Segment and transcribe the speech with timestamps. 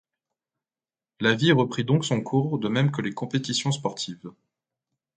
[1.19, 4.31] La vie reprit donc son cours de même que les compétitions sportives.